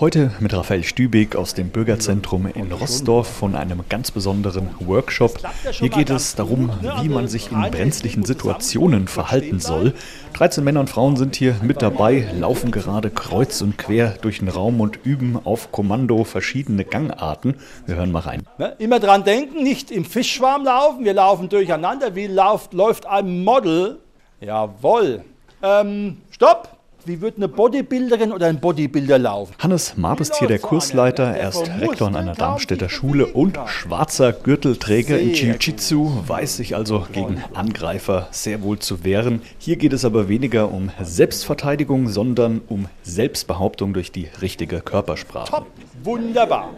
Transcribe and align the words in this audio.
Heute 0.00 0.30
mit 0.38 0.54
Raphael 0.54 0.84
Stübig 0.84 1.34
aus 1.34 1.54
dem 1.54 1.70
Bürgerzentrum 1.70 2.46
in 2.46 2.70
Rossdorf 2.70 3.26
von 3.26 3.56
einem 3.56 3.80
ganz 3.88 4.12
besonderen 4.12 4.70
Workshop. 4.78 5.40
Hier 5.72 5.88
geht 5.88 6.08
es 6.08 6.36
darum, 6.36 6.70
wie 7.00 7.08
man 7.08 7.26
sich 7.26 7.50
in 7.50 7.60
brenzlichen 7.72 8.24
Situationen 8.24 9.08
verhalten 9.08 9.58
soll. 9.58 9.94
13 10.34 10.62
Männer 10.62 10.78
und 10.78 10.88
Frauen 10.88 11.16
sind 11.16 11.34
hier 11.34 11.56
mit 11.62 11.82
dabei, 11.82 12.30
laufen 12.38 12.70
gerade 12.70 13.10
kreuz 13.10 13.60
und 13.60 13.76
quer 13.76 14.10
durch 14.20 14.38
den 14.38 14.46
Raum 14.46 14.80
und 14.80 15.04
üben 15.04 15.36
auf 15.42 15.72
Kommando 15.72 16.22
verschiedene 16.22 16.84
Gangarten. 16.84 17.56
Wir 17.86 17.96
hören 17.96 18.12
mal 18.12 18.20
rein. 18.20 18.44
Ne, 18.56 18.76
immer 18.78 19.00
dran 19.00 19.24
denken, 19.24 19.64
nicht 19.64 19.90
im 19.90 20.04
Fischschwarm 20.04 20.64
laufen. 20.64 21.04
Wir 21.04 21.14
laufen 21.14 21.48
durcheinander. 21.48 22.14
Wie 22.14 22.28
läuft, 22.28 22.72
läuft 22.72 23.04
ein 23.04 23.42
Model? 23.42 23.98
Jawohl. 24.40 25.24
Ähm, 25.60 26.18
stopp! 26.30 26.77
Wie 27.08 27.22
wird 27.22 27.38
eine 27.38 27.48
Bodybuilderin 27.48 28.32
oder 28.32 28.48
ein 28.48 28.60
Bodybuilder 28.60 29.18
laufen? 29.18 29.54
Hannes 29.58 29.96
Marb 29.96 30.20
ist 30.20 30.36
hier 30.36 30.46
der 30.46 30.58
Kursleiter. 30.58 31.24
Er 31.24 31.48
ist 31.48 31.66
Rektor 31.80 32.08
an 32.08 32.16
einer 32.16 32.34
Darmstädter 32.34 32.90
Schule 32.90 33.24
und 33.28 33.58
schwarzer 33.64 34.34
Gürtelträger 34.34 35.18
im 35.18 35.32
Jiu-Jitsu, 35.32 36.24
weiß 36.26 36.58
sich 36.58 36.76
also 36.76 37.06
gegen 37.10 37.42
Angreifer 37.54 38.28
sehr 38.30 38.60
wohl 38.60 38.78
zu 38.78 39.04
wehren. 39.04 39.40
Hier 39.56 39.76
geht 39.76 39.94
es 39.94 40.04
aber 40.04 40.28
weniger 40.28 40.70
um 40.70 40.90
Selbstverteidigung, 41.02 42.08
sondern 42.08 42.60
um 42.68 42.88
Selbstbehauptung 43.04 43.94
durch 43.94 44.12
die 44.12 44.28
richtige 44.42 44.82
Körpersprache. 44.82 45.50
Top, 45.50 45.66
wunderbar. 46.04 46.68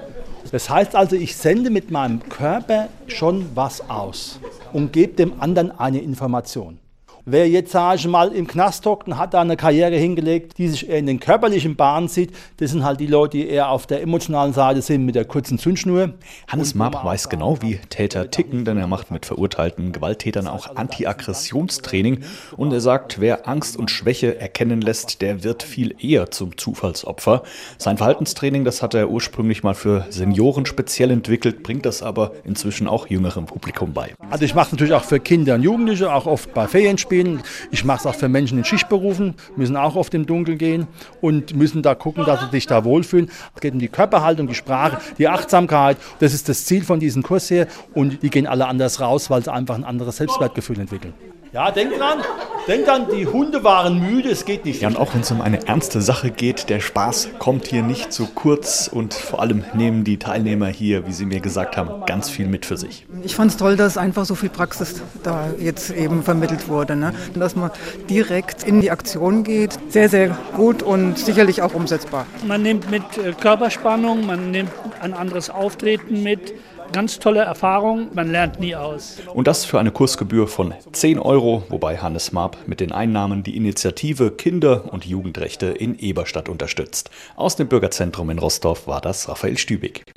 Das 0.52 0.70
heißt 0.70 0.94
also, 0.94 1.16
ich 1.16 1.34
sende 1.34 1.70
mit 1.70 1.90
meinem 1.90 2.20
Körper 2.28 2.88
schon 3.08 3.46
was 3.56 3.90
aus 3.90 4.38
und 4.72 4.92
gebe 4.92 5.14
dem 5.14 5.40
anderen 5.40 5.76
eine 5.76 5.98
Information. 5.98 6.78
Wer 7.26 7.48
jetzt, 7.48 7.72
sage 7.72 7.96
ich 7.96 8.06
mal, 8.08 8.32
im 8.32 8.46
Knast 8.46 8.86
hockt 8.86 9.06
und 9.06 9.18
hat 9.18 9.34
da 9.34 9.42
eine 9.42 9.58
Karriere 9.58 9.94
hingelegt, 9.96 10.56
die 10.56 10.68
sich 10.68 10.88
eher 10.88 10.98
in 10.98 11.06
den 11.06 11.20
körperlichen 11.20 11.76
Bahnen 11.76 12.08
sieht, 12.08 12.32
das 12.56 12.70
sind 12.70 12.82
halt 12.82 12.98
die 12.98 13.06
Leute, 13.06 13.36
die 13.36 13.46
eher 13.46 13.68
auf 13.68 13.86
der 13.86 14.00
emotionalen 14.00 14.54
Seite 14.54 14.80
sind 14.80 15.04
mit 15.04 15.14
der 15.14 15.26
kurzen 15.26 15.58
Zündschnur. 15.58 16.14
Hannes 16.48 16.74
Mapp 16.74 17.04
weiß 17.04 17.28
genau, 17.28 17.60
wie 17.60 17.78
Täter 17.90 18.30
ticken, 18.30 18.64
denn 18.64 18.78
er 18.78 18.86
macht 18.86 19.10
mit 19.10 19.26
verurteilten 19.26 19.92
Gewalttätern 19.92 20.46
auch 20.46 20.76
Anti-Aggressionstraining 20.76 22.20
und 22.56 22.72
er 22.72 22.80
sagt, 22.80 23.20
wer 23.20 23.46
Angst 23.46 23.76
und 23.76 23.90
Schwäche 23.90 24.40
erkennen 24.40 24.80
lässt, 24.80 25.20
der 25.20 25.44
wird 25.44 25.62
viel 25.62 25.94
eher 26.00 26.30
zum 26.30 26.56
Zufallsopfer. 26.56 27.42
Sein 27.76 27.98
Verhaltenstraining, 27.98 28.64
das 28.64 28.82
hat 28.82 28.94
er 28.94 29.10
ursprünglich 29.10 29.62
mal 29.62 29.74
für 29.74 30.06
Senioren 30.08 30.64
speziell 30.64 31.10
entwickelt, 31.10 31.62
bringt 31.62 31.84
das 31.84 32.02
aber 32.02 32.32
inzwischen 32.44 32.88
auch 32.88 33.08
jüngerem 33.08 33.44
Publikum 33.44 33.92
bei. 33.92 34.14
Also 34.30 34.46
ich 34.46 34.54
mache 34.54 34.66
es 34.66 34.72
natürlich 34.72 34.94
auch 34.94 35.04
für 35.04 35.20
Kinder 35.20 35.56
und 35.56 35.62
Jugendliche, 35.62 36.12
auch 36.14 36.24
oft 36.24 36.54
bei 36.54 36.66
Ferienspielen 36.66 37.09
spielen. 37.10 37.42
Ich 37.72 37.84
mache 37.84 37.98
es 37.98 38.06
auch 38.06 38.14
für 38.14 38.28
Menschen 38.28 38.56
in 38.58 38.64
Schichtberufen, 38.64 39.34
müssen 39.56 39.76
auch 39.76 39.96
oft 39.96 40.14
im 40.14 40.26
Dunkeln 40.26 40.58
gehen 40.58 40.86
und 41.20 41.56
müssen 41.56 41.82
da 41.82 41.96
gucken, 41.96 42.24
dass 42.24 42.40
sie 42.40 42.50
sich 42.50 42.68
da 42.68 42.84
wohlfühlen. 42.84 43.28
Es 43.56 43.60
geht 43.60 43.72
um 43.72 43.80
die 43.80 43.88
Körperhaltung, 43.88 44.46
die 44.46 44.54
Sprache, 44.54 44.98
die 45.18 45.26
Achtsamkeit. 45.26 45.96
Das 46.20 46.32
ist 46.32 46.48
das 46.48 46.66
Ziel 46.66 46.84
von 46.84 47.00
diesem 47.00 47.24
Kurs 47.24 47.48
hier 47.48 47.66
und 47.94 48.22
die 48.22 48.30
gehen 48.30 48.46
alle 48.46 48.68
anders 48.68 49.00
raus, 49.00 49.28
weil 49.28 49.42
sie 49.42 49.52
einfach 49.52 49.74
ein 49.74 49.82
anderes 49.82 50.18
Selbstwertgefühl 50.18 50.78
entwickeln. 50.78 51.14
Ja, 51.52 51.72
denk 51.72 51.98
dran, 51.98 52.20
denk 52.68 52.86
dran, 52.86 53.06
die 53.14 53.26
Hunde 53.26 53.64
waren 53.64 54.00
müde, 54.00 54.30
es 54.30 54.44
geht 54.44 54.64
nicht. 54.64 54.82
Ja, 54.82 54.88
und 54.88 54.96
auch 54.96 55.14
wenn 55.14 55.22
es 55.22 55.30
um 55.30 55.40
eine 55.40 55.66
ernste 55.66 56.00
Sache 56.00 56.30
geht, 56.30 56.68
der 56.68 56.80
Spaß 56.80 57.30
kommt 57.38 57.66
hier 57.66 57.82
nicht 57.82 58.12
zu 58.12 58.26
kurz 58.26 58.88
und 58.92 59.14
vor 59.14 59.40
allem 59.40 59.64
nehmen 59.74 60.04
die 60.04 60.18
Teilnehmer 60.18 60.68
hier, 60.68 61.06
wie 61.06 61.12
Sie 61.12 61.26
mir 61.26 61.40
gesagt 61.40 61.76
haben, 61.76 62.04
ganz 62.06 62.30
viel 62.30 62.46
mit 62.46 62.66
für 62.66 62.76
sich. 62.76 63.06
Ich 63.22 63.34
fand 63.34 63.50
es 63.50 63.56
toll, 63.56 63.76
dass 63.76 63.96
einfach 63.96 64.24
so 64.24 64.34
viel 64.34 64.48
Praxis 64.48 65.02
da 65.22 65.48
jetzt 65.58 65.90
eben 65.90 66.22
vermittelt 66.22 66.68
wurde, 66.68 66.96
ne? 66.96 67.12
dass 67.34 67.56
man 67.56 67.70
direkt 68.08 68.62
in 68.64 68.80
die 68.80 68.90
Aktion 68.90 69.44
geht. 69.44 69.78
Sehr, 69.88 70.08
sehr 70.08 70.36
gut 70.56 70.82
und 70.82 71.18
sicherlich 71.18 71.62
auch 71.62 71.74
umsetzbar. 71.74 72.26
Man 72.46 72.62
nimmt 72.62 72.90
mit 72.90 73.02
äh, 73.18 73.32
Körperspannung, 73.32 74.26
man 74.26 74.50
nimmt 74.50 74.70
ein 75.00 75.14
anderes 75.14 75.50
Auftreten 75.50 76.22
mit 76.22 76.54
ganz 76.92 77.18
tolle 77.18 77.40
Erfahrung, 77.40 78.08
man 78.14 78.30
lernt 78.30 78.60
nie 78.60 78.74
aus. 78.74 79.18
Und 79.32 79.46
das 79.46 79.64
für 79.64 79.78
eine 79.78 79.90
Kursgebühr 79.90 80.48
von 80.48 80.74
10 80.92 81.18
Euro, 81.18 81.62
wobei 81.68 81.98
Hannes 81.98 82.32
Marp 82.32 82.56
mit 82.66 82.80
den 82.80 82.92
Einnahmen 82.92 83.42
die 83.42 83.56
Initiative 83.56 84.30
Kinder- 84.30 84.92
und 84.92 85.04
Jugendrechte 85.04 85.66
in 85.66 85.98
Eberstadt 85.98 86.48
unterstützt. 86.48 87.10
Aus 87.36 87.56
dem 87.56 87.68
Bürgerzentrum 87.68 88.30
in 88.30 88.38
Rostorf 88.38 88.86
war 88.86 89.00
das 89.00 89.28
Raphael 89.28 89.58
Stübig. 89.58 90.02